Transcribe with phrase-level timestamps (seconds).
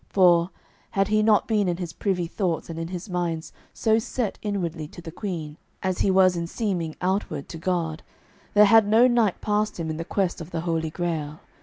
[0.09, 0.49] For,
[0.89, 4.87] had he not been in his privy thoughts and in his mind so set inwardly
[4.87, 8.01] to the Queen, as he was in seeming outward to God,
[8.55, 11.39] there had no knight passed him in the quest of the Holy Grail.